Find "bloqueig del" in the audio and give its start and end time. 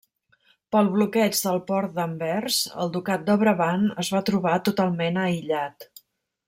0.95-1.59